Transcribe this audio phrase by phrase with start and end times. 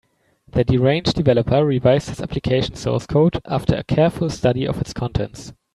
[0.47, 5.53] The deranged developer revised his application source code after a careful study of its contents.